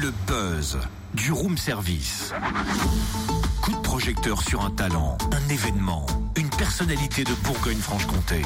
le 0.00 0.12
buzz 0.26 0.78
du 1.14 1.32
room 1.32 1.58
service. 1.58 2.32
Coup 3.62 3.72
de 3.72 3.78
projecteur 3.78 4.40
sur 4.42 4.64
un 4.64 4.70
talent, 4.70 5.18
un 5.32 5.48
événement, 5.48 6.06
une 6.36 6.50
personnalité 6.50 7.24
de 7.24 7.32
Bourgogne-Franche-Comté. 7.42 8.42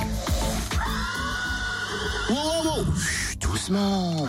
Wow, 2.30 2.36
wow, 2.36 2.84
wow. 2.84 2.96
Chut, 2.96 3.42
doucement. 3.42 4.26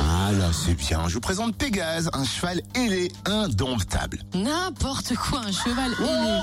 Ah 0.00 0.32
là, 0.32 0.50
c'est 0.52 0.74
bien. 0.74 1.08
Je 1.08 1.14
vous 1.14 1.20
présente 1.20 1.56
Pégase, 1.56 2.10
un 2.12 2.24
cheval 2.24 2.60
ailé 2.74 3.10
indomptable. 3.24 4.18
N'importe 4.34 5.14
quoi, 5.14 5.40
un 5.40 5.52
cheval 5.52 5.92
ailé. 5.92 6.40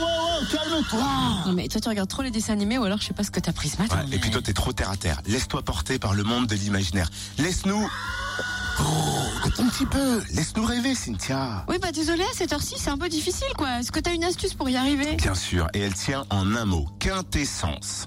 calme-toi. 0.51 1.43
Non 1.45 1.53
mais 1.53 1.67
toi 1.67 1.79
tu 1.79 1.89
regardes 1.89 2.09
trop 2.09 2.23
les 2.23 2.31
dessins 2.31 2.53
animés 2.53 2.79
ou 2.79 2.83
alors 2.83 2.99
je 2.99 3.05
sais 3.07 3.13
pas 3.13 3.23
ce 3.23 3.31
que 3.31 3.39
t'as 3.39 3.53
pris 3.53 3.69
ce 3.69 3.77
matin. 3.77 3.97
Ouais, 3.97 4.15
et 4.15 4.19
puis 4.19 4.31
toi, 4.31 4.41
t'es 4.41 4.53
trop 4.53 4.73
terre 4.73 4.89
à 4.89 4.97
terre. 4.97 5.21
Laisse-toi 5.27 5.61
porter 5.61 5.99
par 5.99 6.15
le 6.15 6.23
monde 6.23 6.47
de 6.47 6.55
l'imaginaire. 6.55 7.09
Laisse-nous... 7.37 7.87
Petit 9.79 9.85
peu. 9.85 10.21
Laisse-nous 10.33 10.65
rêver, 10.65 10.93
Cynthia. 10.93 11.63
Oui 11.69 11.77
bah 11.81 11.93
désolé, 11.93 12.21
à 12.23 12.33
cette 12.33 12.51
heure-ci 12.51 12.75
c'est 12.77 12.89
un 12.89 12.97
peu 12.97 13.07
difficile 13.07 13.47
quoi. 13.57 13.79
Est-ce 13.79 13.93
que 13.93 14.01
t'as 14.01 14.13
une 14.13 14.25
astuce 14.25 14.53
pour 14.53 14.67
y 14.67 14.75
arriver? 14.75 15.15
Bien 15.15 15.33
sûr, 15.33 15.69
et 15.73 15.79
elle 15.79 15.93
tient 15.93 16.25
en 16.29 16.53
un 16.53 16.65
mot. 16.65 16.85
Quintessence. 16.99 18.05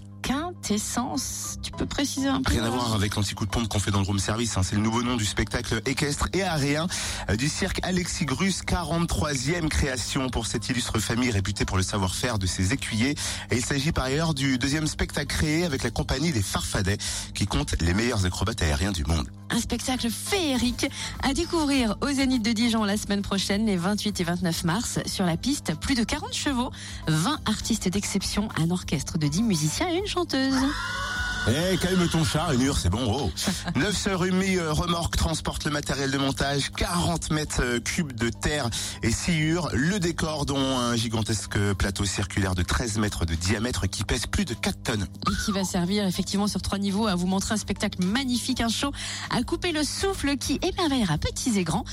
Quintessence, 0.63 1.59
tu 1.61 1.73
peux 1.73 1.87
préciser 1.87 2.29
un 2.29 2.41
peu 2.41 2.53
Rien 2.53 2.63
à 2.63 2.71
voir 2.71 2.95
avec 2.95 3.17
l'anti-coup 3.17 3.47
de 3.47 3.51
pompe 3.51 3.67
qu'on 3.67 3.81
fait 3.81 3.91
dans 3.91 3.99
le 3.99 4.07
room 4.07 4.21
service. 4.21 4.57
hein. 4.57 4.63
C'est 4.63 4.77
le 4.77 4.83
nouveau 4.83 5.03
nom 5.03 5.17
du 5.17 5.25
spectacle 5.25 5.83
équestre 5.87 6.29
et 6.33 6.43
aérien 6.45 6.87
euh, 7.29 7.35
du 7.37 7.49
cirque 7.49 7.81
Alexis 7.83 8.27
Grus, 8.27 8.63
43e 8.63 9.67
création 9.69 10.29
pour 10.29 10.47
cette 10.47 10.69
illustre 10.69 11.01
famille 11.01 11.33
réputée 11.33 11.65
pour 11.65 11.77
le 11.77 11.83
savoir-faire 11.83 12.39
de 12.39 12.47
ses 12.47 12.73
écuyers. 12.73 13.17
Et 13.51 13.57
il 13.57 13.65
s'agit 13.65 13.91
par 13.91 14.05
ailleurs 14.05 14.35
du 14.35 14.57
deuxième 14.57 14.87
spectacle 14.87 15.27
créé 15.27 15.65
avec 15.65 15.83
la 15.83 15.91
compagnie 15.91 16.31
des 16.31 16.43
Farfadets 16.43 16.99
qui 17.35 17.47
compte 17.47 17.75
les 17.81 17.93
meilleurs 17.93 18.25
acrobates 18.25 18.63
aériens 18.63 18.93
du 18.93 19.05
monde. 19.05 19.29
Un 19.51 19.61
spectacle 19.61 20.09
féerique 20.11 20.87
à 21.23 21.35
découvrir 21.35 21.97
au 22.01 22.07
Zénith 22.07 22.43
de 22.43 22.53
Dijon 22.53 22.85
la 22.85 22.97
semaine 22.97 23.21
prochaine, 23.21 23.67
les 23.67 23.77
28 23.77 24.21
et 24.21 24.25
29 24.25 24.65
mars. 24.65 25.01
Sur 25.07 25.27
la 25.27 25.37
piste, 25.37 25.75
plus 25.79 25.95
de 25.97 26.05
40 26.05 26.33
chevaux, 26.33 26.71
20 27.09 27.41
artistes 27.47 27.89
d'exception, 27.89 28.49
un 28.57 28.71
orchestre 28.71 29.19
de 29.19 29.27
10 29.27 29.43
musiciens 29.43 29.89
et 29.91 29.97
une 29.97 30.07
chanteuse. 30.07 30.52
news. 30.53 31.12
Eh, 31.49 31.77
calme 31.79 32.07
ton 32.09 32.23
chat, 32.23 32.55
Unur, 32.55 32.79
c'est 32.79 32.89
bon, 32.89 33.05
oh. 33.05 33.33
900 33.77 34.17
rumi 34.17 34.57
euh, 34.59 34.73
remorque 34.73 35.17
transporte 35.17 35.65
le 35.65 35.73
matériel 35.73 36.13
de 36.13 36.19
montage, 36.19 36.71
40 36.71 37.33
mètres 37.33 37.63
euh, 37.65 37.81
cubes 37.81 38.13
de 38.13 38.29
terre 38.29 38.71
et 39.03 39.11
sciure, 39.11 39.69
le 39.73 39.99
décor 39.99 40.47
dont 40.47 40.79
un 40.79 40.95
gigantesque 40.95 41.59
plateau 41.75 42.05
circulaire 42.05 42.55
de 42.55 42.63
13 42.63 42.99
mètres 42.99 43.25
de 43.25 43.35
diamètre 43.35 43.89
qui 43.89 44.05
pèse 44.05 44.27
plus 44.27 44.45
de 44.45 44.55
4 44.55 44.83
tonnes. 44.85 45.09
Et 45.29 45.45
qui 45.45 45.51
va 45.51 45.65
servir 45.65 46.07
effectivement 46.07 46.47
sur 46.47 46.63
trois 46.63 46.79
niveaux 46.79 47.09
à 47.09 47.17
vous 47.17 47.27
montrer 47.27 47.55
un 47.55 47.59
spectacle 47.59 48.05
magnifique, 48.05 48.61
un 48.61 48.69
show 48.69 48.93
à 49.31 49.43
couper 49.43 49.73
le 49.73 49.83
souffle 49.83 50.37
qui 50.37 50.61
émerveillera 50.63 51.19
petits 51.19 51.59
et 51.59 51.65
grands. 51.65 51.85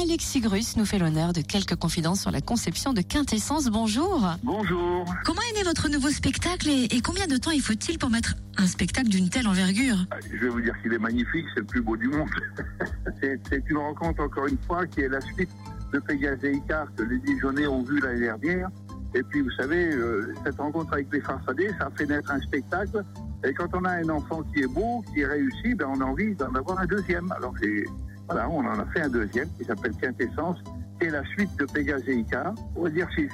Alexis 0.00 0.40
Grus 0.40 0.76
nous 0.76 0.86
fait 0.86 0.98
l'honneur 0.98 1.32
de 1.32 1.40
quelques 1.40 1.74
confidences 1.74 2.20
sur 2.20 2.30
la 2.30 2.40
conception 2.40 2.92
de 2.92 3.00
Quintessence. 3.00 3.64
Bonjour. 3.66 4.30
Bonjour. 4.44 5.04
Comment 5.24 5.42
est 5.50 5.58
né 5.58 5.64
votre 5.64 5.88
nouveau 5.88 6.10
spectacle 6.10 6.68
et, 6.68 6.84
et 6.84 7.00
combien 7.00 7.26
de 7.26 7.36
temps 7.36 7.50
il 7.50 7.60
faut-il 7.60 7.98
pour 7.98 8.08
mettre 8.08 8.34
un 8.58 8.66
spectacle 8.66 8.91
d'une 9.00 9.28
telle 9.28 9.48
envergure 9.48 9.96
Je 10.32 10.36
vais 10.38 10.48
vous 10.48 10.60
dire 10.60 10.74
qu'il 10.82 10.92
est 10.92 10.98
magnifique, 10.98 11.46
c'est 11.54 11.60
le 11.60 11.66
plus 11.66 11.80
beau 11.80 11.96
du 11.96 12.08
monde. 12.08 12.28
c'est 13.22 13.62
une 13.68 13.78
rencontre, 13.78 14.22
encore 14.22 14.46
une 14.46 14.58
fois, 14.66 14.86
qui 14.86 15.00
est 15.00 15.08
la 15.08 15.20
suite 15.20 15.50
de 15.92 15.98
Pégase 15.98 16.44
et 16.44 16.52
Icar 16.52 16.86
que 16.96 17.02
les 17.02 17.18
Dijonnais 17.18 17.66
ont 17.66 17.82
vu 17.82 18.00
l'année 18.00 18.20
dernière. 18.20 18.68
Et 19.14 19.22
puis, 19.22 19.40
vous 19.40 19.50
savez, 19.52 19.92
euh, 19.92 20.34
cette 20.44 20.56
rencontre 20.56 20.92
avec 20.94 21.08
les 21.12 21.20
farfadets, 21.20 21.70
ça 21.78 21.90
fait 21.96 22.06
naître 22.06 22.30
un 22.30 22.40
spectacle. 22.40 23.02
Et 23.44 23.52
quand 23.52 23.68
on 23.74 23.84
a 23.84 23.90
un 23.92 24.08
enfant 24.08 24.42
qui 24.54 24.60
est 24.60 24.72
beau, 24.72 25.02
qui 25.12 25.20
est 25.20 25.26
réussi, 25.26 25.74
ben, 25.74 25.86
on 25.90 26.00
a 26.00 26.04
envie 26.04 26.34
d'en 26.34 26.54
avoir 26.54 26.78
un 26.78 26.86
deuxième. 26.86 27.30
Alors, 27.32 27.54
voilà, 28.28 28.48
on 28.48 28.60
en 28.60 28.78
a 28.78 28.86
fait 28.86 29.00
un 29.02 29.08
deuxième 29.08 29.48
qui 29.58 29.64
s'appelle 29.64 29.92
Quintessence. 30.00 30.58
C'est 31.00 31.10
la 31.10 31.24
suite 31.24 31.50
de 31.58 31.64
Pégase 31.64 32.02
et 32.08 32.14
Icar. 32.14 32.54
On 32.76 32.84
va 32.84 32.90
dire, 32.90 33.08
si, 33.16 33.28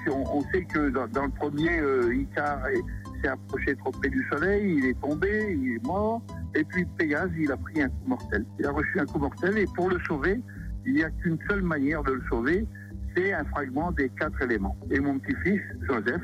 sait 0.52 0.64
que 0.64 0.88
dans, 0.88 1.06
dans 1.08 1.24
le 1.26 1.30
premier, 1.32 1.78
euh, 1.78 2.14
Icar 2.14 2.66
est- 2.68 2.82
s'est 3.20 3.28
approché 3.28 3.76
trop 3.76 3.90
près 3.90 4.08
du 4.08 4.26
soleil, 4.30 4.78
il 4.78 4.86
est 4.86 5.00
tombé, 5.00 5.56
il 5.60 5.76
est 5.76 5.84
mort. 5.84 6.22
Et 6.54 6.64
puis 6.64 6.84
Pégase, 6.96 7.30
il 7.38 7.50
a 7.52 7.56
pris 7.56 7.82
un 7.82 7.88
coup 7.88 8.08
mortel. 8.08 8.44
Il 8.58 8.66
a 8.66 8.70
reçu 8.70 8.98
un 8.98 9.06
coup 9.06 9.18
mortel 9.18 9.58
et 9.58 9.66
pour 9.74 9.90
le 9.90 9.98
sauver, 10.06 10.40
il 10.86 10.94
n'y 10.94 11.02
a 11.02 11.10
qu'une 11.10 11.38
seule 11.48 11.62
manière 11.62 12.02
de 12.02 12.12
le 12.12 12.22
sauver, 12.28 12.66
c'est 13.14 13.32
un 13.32 13.44
fragment 13.46 13.92
des 13.92 14.08
quatre 14.10 14.40
éléments. 14.42 14.76
Et 14.90 15.00
mon 15.00 15.18
petit-fils, 15.18 15.60
Joseph, 15.82 16.22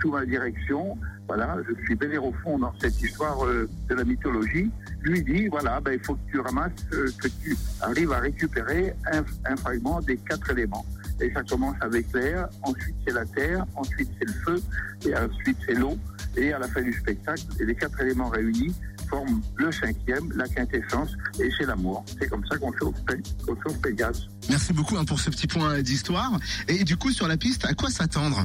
sous 0.00 0.10
ma 0.10 0.24
direction, 0.24 0.96
voilà, 1.26 1.56
je 1.68 1.74
suis 1.84 1.98
fond 2.44 2.58
dans 2.58 2.72
cette 2.80 3.00
histoire 3.02 3.44
euh, 3.44 3.68
de 3.88 3.94
la 3.94 4.04
mythologie, 4.04 4.70
lui 5.02 5.22
dit, 5.22 5.48
voilà, 5.48 5.80
ben, 5.80 5.92
il 5.94 6.04
faut 6.04 6.14
que 6.14 6.30
tu 6.30 6.40
ramasses, 6.40 6.72
euh, 6.92 7.08
que 7.20 7.28
tu 7.28 7.56
arrives 7.80 8.12
à 8.12 8.20
récupérer 8.20 8.94
un 9.12 9.56
fragment 9.56 10.00
des 10.00 10.16
quatre 10.16 10.50
éléments. 10.50 10.84
Et 11.20 11.32
ça 11.32 11.42
commence 11.42 11.76
avec 11.80 12.12
l'air, 12.12 12.48
ensuite 12.62 12.94
c'est 13.06 13.14
la 13.14 13.24
terre, 13.24 13.64
ensuite 13.74 14.10
c'est 14.18 14.26
le 14.26 14.32
feu, 14.32 14.62
et 15.06 15.16
ensuite 15.16 15.56
c'est 15.66 15.74
l'eau. 15.74 15.96
Et 16.36 16.52
à 16.52 16.58
la 16.58 16.68
fin 16.68 16.82
du 16.82 16.92
spectacle, 16.92 17.42
les 17.60 17.74
quatre 17.74 18.00
éléments 18.00 18.28
réunis 18.28 18.74
forment 19.08 19.40
le 19.56 19.70
cinquième, 19.72 20.32
la 20.36 20.48
quintessence, 20.48 21.10
et 21.40 21.48
c'est 21.56 21.64
l'amour. 21.66 22.04
C'est 22.20 22.28
comme 22.28 22.44
ça 22.46 22.58
qu'on 22.58 22.72
Pé- 22.72 23.22
qu'on 23.46 23.56
sauve 23.62 23.78
Pégase. 23.80 24.26
Merci 24.48 24.72
beaucoup 24.72 24.96
hein, 24.96 25.04
pour 25.04 25.18
ce 25.20 25.30
petit 25.30 25.46
point 25.46 25.80
d'histoire. 25.80 26.38
Et 26.68 26.84
du 26.84 26.96
coup, 26.96 27.10
sur 27.10 27.28
la 27.28 27.36
piste, 27.36 27.64
à 27.64 27.74
quoi 27.74 27.88
s'attendre? 27.90 28.44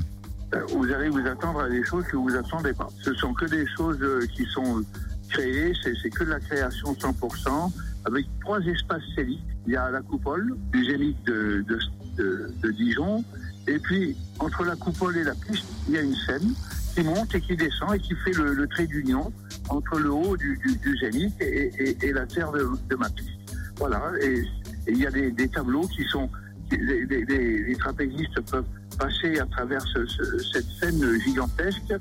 Euh, 0.53 0.61
Vous 0.73 0.85
allez 0.91 1.09
vous 1.09 1.25
attendre 1.25 1.61
à 1.61 1.69
des 1.69 1.83
choses 1.83 2.05
que 2.05 2.15
vous 2.17 2.35
attendez 2.35 2.73
pas. 2.73 2.87
Ce 3.01 3.13
sont 3.15 3.33
que 3.33 3.45
des 3.45 3.65
choses 3.75 3.97
euh, 4.01 4.25
qui 4.35 4.45
sont 4.53 4.83
créées, 5.29 5.73
c'est 5.83 5.93
c'est 6.01 6.09
que 6.09 6.23
de 6.23 6.29
la 6.29 6.39
création 6.39 6.93
100%, 6.93 7.71
avec 8.05 8.25
trois 8.41 8.59
espaces 8.61 9.01
scéniques. 9.15 9.43
Il 9.67 9.73
y 9.73 9.77
a 9.77 9.89
la 9.91 10.01
coupole 10.01 10.55
du 10.71 10.85
zénith 10.85 11.17
de, 11.25 11.63
de, 11.67 11.79
de- 12.17 12.51
de 12.61 12.71
Dijon, 12.71 13.23
et 13.67 13.79
puis 13.79 14.15
entre 14.39 14.63
la 14.63 14.75
coupole 14.75 15.17
et 15.17 15.23
la 15.23 15.35
piste, 15.35 15.65
il 15.87 15.93
y 15.95 15.97
a 15.97 16.01
une 16.01 16.15
scène 16.15 16.53
qui 16.93 17.03
monte 17.03 17.33
et 17.35 17.41
qui 17.41 17.55
descend 17.55 17.95
et 17.95 17.99
qui 17.99 18.13
fait 18.23 18.33
le, 18.33 18.67
trait 18.67 18.87
d'union 18.87 19.31
entre 19.69 19.99
le 19.99 20.11
haut 20.11 20.37
du, 20.37 20.59
du, 20.81 20.97
zénith 20.97 21.33
et, 21.41 21.93
la 22.13 22.25
terre 22.25 22.51
de, 22.51 22.67
de 22.89 22.95
ma 22.95 23.09
piste. 23.09 23.29
Voilà, 23.77 24.01
et 24.21 24.43
il 24.87 24.97
y 24.97 25.05
a 25.07 25.11
des, 25.11 25.31
tableaux 25.49 25.87
qui 25.87 26.03
sont... 26.05 26.29
Les, 26.71 27.05
les- 27.05 27.25
les- 27.25 27.63
trapézistes 27.75 28.39
peuvent 28.49 28.63
passer 28.97 29.37
à 29.39 29.45
travers 29.45 29.81
ce- 29.93 30.05
ce- 30.05 30.37
cette 30.53 30.65
scène 30.79 31.19
gigantesque. 31.19 31.93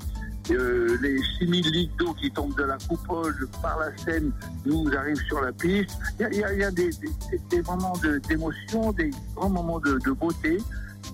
Euh, 0.49 0.97
les 1.01 1.17
6000 1.39 1.71
litres 1.71 1.95
d'eau 1.97 2.13
qui 2.13 2.31
tombent 2.31 2.57
de 2.57 2.63
la 2.63 2.77
coupole 2.87 3.35
par 3.61 3.77
la 3.79 3.95
scène 3.97 4.31
nous 4.65 4.89
arrivent 4.97 5.21
sur 5.27 5.41
la 5.41 5.51
piste. 5.51 5.91
Il 6.19 6.37
y 6.37 6.43
a, 6.63 6.71
des, 6.71 6.89
des- 6.89 7.41
des 7.49 7.61
moments 7.63 7.93
d'émotion, 8.29 8.91
des 8.93 9.11
grands 9.35 9.49
moments 9.49 9.79
de, 9.79 9.99
de 10.05 10.11
beauté. 10.11 10.57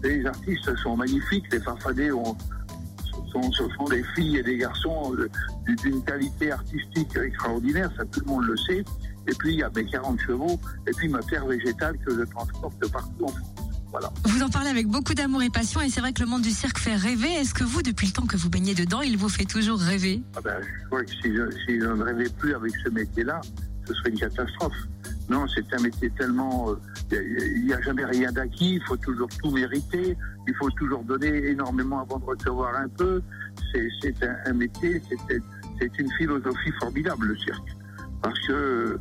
Les 0.03 0.23
artistes 0.25 0.75
sont 0.77 0.95
magnifiques, 0.95 1.45
les 1.51 1.59
farfadets 1.59 2.11
ont, 2.11 2.38
sont, 3.41 3.51
ce 3.51 3.63
sont 3.75 3.85
des 3.85 4.03
filles 4.15 4.37
et 4.37 4.43
des 4.43 4.57
garçons 4.57 5.13
euh, 5.15 5.29
d'une 5.83 6.03
qualité 6.03 6.51
artistique 6.51 7.15
extraordinaire, 7.15 7.91
ça 7.97 8.05
tout 8.05 8.21
le 8.25 8.31
monde 8.31 8.45
le 8.45 8.57
sait. 8.57 8.83
Et 9.27 9.33
puis 9.37 9.53
il 9.53 9.59
y 9.59 9.63
a 9.63 9.69
mes 9.75 9.85
40 9.85 10.19
chevaux, 10.21 10.59
et 10.87 10.91
puis 10.91 11.09
ma 11.09 11.19
terre 11.19 11.45
végétale 11.45 11.97
que 12.05 12.15
je 12.15 12.23
transporte 12.23 12.91
partout 12.91 13.25
en 13.25 13.27
France. 13.27 13.67
Voilà. 13.91 14.11
Vous 14.25 14.41
en 14.41 14.49
parlez 14.49 14.69
avec 14.69 14.87
beaucoup 14.87 15.13
d'amour 15.13 15.41
et 15.43 15.49
passion 15.49 15.81
et 15.81 15.89
c'est 15.89 16.01
vrai 16.01 16.11
que 16.11 16.21
le 16.21 16.27
monde 16.27 16.41
du 16.41 16.51
cirque 16.51 16.77
fait 16.77 16.95
rêver. 16.95 17.31
Est-ce 17.31 17.53
que 17.53 17.63
vous, 17.63 17.81
depuis 17.81 18.07
le 18.07 18.13
temps 18.13 18.25
que 18.25 18.35
vous 18.35 18.49
baignez 18.49 18.75
dedans, 18.75 19.01
il 19.01 19.17
vous 19.17 19.29
fait 19.29 19.45
toujours 19.45 19.79
rêver? 19.79 20.21
Ah 20.35 20.41
ben, 20.41 20.57
je 20.61 20.85
crois 20.87 21.03
que 21.03 21.11
si 21.11 21.33
je, 21.33 21.51
si 21.65 21.79
je 21.79 21.85
ne 21.85 22.03
rêvais 22.03 22.29
plus 22.37 22.53
avec 22.53 22.73
ce 22.83 22.89
métier-là, 22.89 23.39
ce 23.87 23.93
serait 23.93 24.09
une 24.09 24.19
catastrophe. 24.19 24.75
Non, 25.29 25.45
c'est 25.47 25.73
un 25.73 25.81
métier 25.81 26.09
tellement... 26.11 26.69
euh, 26.69 26.75
Il 27.11 27.65
n'y 27.65 27.73
a, 27.73 27.81
jamais 27.81 28.05
rien 28.05 28.31
d'acquis, 28.31 28.75
il 28.75 28.83
faut 28.83 28.97
toujours 28.97 29.29
tout 29.41 29.51
mériter, 29.51 30.15
il 30.47 30.55
faut 30.55 30.69
toujours 30.71 31.03
donner 31.03 31.47
énormément 31.47 32.01
avant 32.01 32.19
de 32.19 32.25
recevoir 32.25 32.75
un 32.75 32.88
peu. 32.88 33.21
C'est 33.73 34.15
un, 34.45 34.53
métier, 34.53 35.01
c'est 35.79 35.99
une 35.99 36.11
philosophie 36.13 36.71
formidable, 36.79 37.27
le 37.27 37.38
cirque. 37.38 37.75
Parce 38.21 38.39
que 38.47 38.99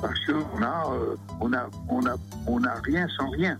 parce 0.00 0.18
que 0.26 0.32
on 0.32 0.62
a, 0.62 0.92
euh, 0.92 1.16
on 1.40 1.52
a, 1.52 1.68
on 1.88 2.06
a, 2.06 2.14
on 2.46 2.62
a 2.64 2.74
rien 2.84 3.06
sans 3.16 3.30
rien. 3.30 3.58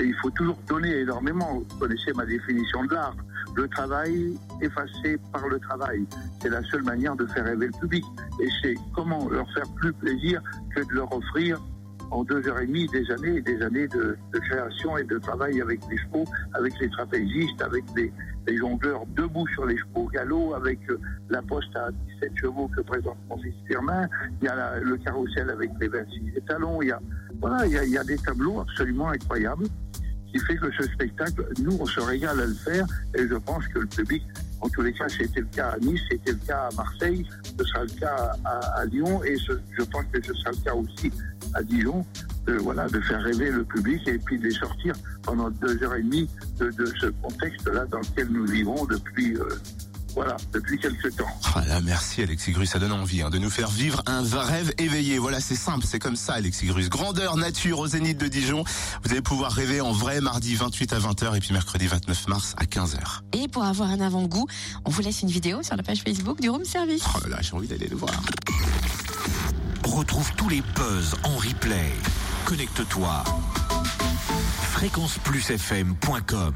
Il 0.00 0.14
faut 0.20 0.30
toujours 0.30 0.58
donner 0.68 1.00
énormément. 1.00 1.54
Vous 1.54 1.78
connaissez 1.78 2.12
ma 2.14 2.26
définition 2.26 2.84
de 2.84 2.94
l'art. 2.94 3.16
Le 3.56 3.68
travail 3.68 4.36
effacé 4.60 5.18
par 5.32 5.48
le 5.48 5.58
travail. 5.58 6.04
C'est 6.40 6.50
la 6.50 6.62
seule 6.64 6.82
manière 6.82 7.16
de 7.16 7.26
faire 7.26 7.44
rêver 7.44 7.66
le 7.66 7.80
public. 7.80 8.04
Et 8.40 8.48
c'est 8.62 8.74
comment 8.94 9.28
leur 9.28 9.50
faire 9.52 9.68
plus 9.76 9.92
plaisir 9.94 10.42
que 10.74 10.80
de 10.80 10.92
leur 10.92 11.12
offrir 11.12 11.58
en 12.10 12.24
deux 12.24 12.46
heures 12.48 12.60
et 12.60 12.66
demie 12.66 12.86
des 12.88 13.10
années 13.10 13.36
et 13.36 13.42
des 13.42 13.62
années 13.62 13.88
de, 13.88 14.16
création 14.32 14.96
et 14.96 15.04
de 15.04 15.18
travail 15.18 15.60
avec 15.60 15.80
les 15.90 15.96
chevaux, 15.98 16.24
avec 16.54 16.78
les 16.80 16.88
trapézistes, 16.90 17.60
avec 17.62 17.84
les, 17.96 18.12
les 18.46 18.56
jongleurs 18.58 19.04
debout 19.16 19.46
sur 19.48 19.66
les 19.66 19.76
chevaux 19.76 20.02
au 20.02 20.08
galop, 20.08 20.54
avec 20.54 20.78
euh, 20.90 21.00
la 21.30 21.42
poste 21.42 21.74
à 21.76 21.90
17 22.20 22.32
chevaux 22.36 22.68
que 22.76 22.82
présente 22.82 23.16
fils 23.42 23.54
Firmin. 23.66 24.06
Il 24.40 24.46
y 24.46 24.48
a 24.48 24.78
le 24.78 24.96
carrousel 24.98 25.50
avec 25.50 25.70
les 25.80 25.88
26 25.88 26.36
étalons. 26.36 26.82
Il 26.82 26.88
y 26.88 26.92
a, 26.92 27.00
voilà, 27.40 27.66
il 27.66 27.90
y 27.90 27.98
a 27.98 28.04
des 28.04 28.18
tableaux 28.18 28.60
absolument 28.60 29.08
incroyables 29.08 29.66
fait 30.38 30.56
que 30.56 30.70
ce 30.72 30.84
spectacle, 30.84 31.46
nous, 31.58 31.76
on 31.80 31.86
se 31.86 32.00
régale 32.00 32.40
à 32.40 32.46
le 32.46 32.54
faire. 32.54 32.86
Et 33.14 33.26
je 33.28 33.34
pense 33.34 33.66
que 33.68 33.80
le 33.80 33.86
public, 33.86 34.22
en 34.60 34.68
tous 34.68 34.82
les 34.82 34.92
cas, 34.92 35.08
c'était 35.08 35.40
le 35.40 35.46
cas 35.46 35.70
à 35.70 35.78
Nice, 35.78 36.00
c'était 36.10 36.32
le 36.32 36.38
cas 36.46 36.68
à 36.70 36.74
Marseille, 36.74 37.26
ce 37.58 37.64
sera 37.64 37.82
le 37.84 38.00
cas 38.00 38.32
à, 38.44 38.84
Lyon 38.86 39.22
et 39.24 39.36
je 39.36 39.82
pense 39.84 40.04
que 40.12 40.22
ce 40.22 40.32
sera 40.34 40.50
le 40.50 40.56
cas 40.64 40.74
aussi 40.74 41.12
à 41.54 41.62
Dijon, 41.62 42.04
de, 42.46 42.54
voilà, 42.54 42.88
de 42.88 43.00
faire 43.00 43.22
rêver 43.22 43.50
le 43.50 43.64
public 43.64 44.06
et 44.06 44.18
puis 44.18 44.38
de 44.38 44.44
les 44.44 44.50
sortir 44.52 44.94
pendant 45.22 45.50
deux 45.50 45.82
heures 45.82 45.94
et 45.94 46.02
demie 46.02 46.28
de, 46.58 46.70
de 46.70 46.86
ce 47.00 47.06
contexte-là 47.06 47.86
dans 47.86 47.98
lequel 47.98 48.28
nous 48.28 48.46
vivons 48.46 48.84
depuis, 48.86 49.36
euh, 49.36 49.48
voilà, 50.16 50.38
depuis 50.50 50.78
quelques 50.78 51.14
temps. 51.14 51.28
Voilà, 51.52 51.82
merci 51.82 52.22
Alexis 52.22 52.52
Grus, 52.52 52.70
ça 52.70 52.78
donne 52.78 52.92
envie 52.92 53.20
hein, 53.20 53.28
de 53.28 53.36
nous 53.36 53.50
faire 53.50 53.68
vivre 53.68 54.02
un 54.06 54.22
rêve 54.22 54.72
éveillé. 54.78 55.18
Voilà, 55.18 55.40
c'est 55.40 55.56
simple, 55.56 55.84
c'est 55.86 55.98
comme 55.98 56.16
ça 56.16 56.32
Alexis 56.32 56.66
Grus. 56.66 56.88
Grandeur 56.88 57.36
nature 57.36 57.80
au 57.80 57.86
Zénith 57.86 58.16
de 58.16 58.26
Dijon. 58.26 58.64
Vous 59.04 59.12
allez 59.12 59.20
pouvoir 59.20 59.52
rêver 59.52 59.82
en 59.82 59.92
vrai 59.92 60.22
mardi 60.22 60.54
28 60.54 60.94
à 60.94 61.00
20h 61.00 61.36
et 61.36 61.40
puis 61.40 61.52
mercredi 61.52 61.86
29 61.86 62.28
mars 62.28 62.54
à 62.56 62.64
15h. 62.64 62.96
Et 63.34 63.46
pour 63.48 63.64
avoir 63.64 63.90
un 63.90 64.00
avant-goût, 64.00 64.46
on 64.86 64.90
vous 64.90 65.02
laisse 65.02 65.20
une 65.20 65.28
vidéo 65.28 65.62
sur 65.62 65.76
la 65.76 65.82
page 65.82 66.00
Facebook 66.00 66.40
du 66.40 66.48
Room 66.48 66.64
Service. 66.64 67.04
Oh 67.14 67.28
là, 67.28 67.42
j'ai 67.42 67.52
envie 67.52 67.68
d'aller 67.68 67.88
le 67.88 67.96
voir. 67.96 68.14
Retrouve 69.84 70.32
tous 70.36 70.48
les 70.48 70.62
buzz 70.74 71.14
en 71.24 71.36
replay. 71.36 71.92
Connecte-toi. 72.46 73.22
fréquenceplusfm.com 74.72 76.54